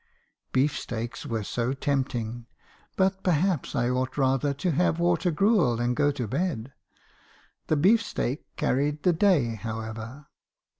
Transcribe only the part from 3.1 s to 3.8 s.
perhaps